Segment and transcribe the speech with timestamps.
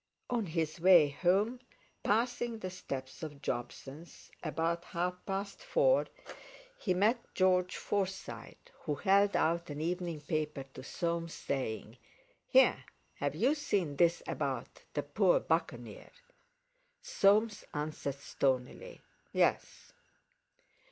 [0.31, 1.59] On his way home,
[2.01, 6.07] passing the steps of Jobson's about half past four,
[6.79, 11.97] he met George Forsyte, who held out an evening paper to Soames, saying:
[12.47, 12.83] "Here!
[13.17, 16.09] Have you seen this about the poor Buccaneer?"
[17.03, 19.93] Soames answered stonily: "Yes."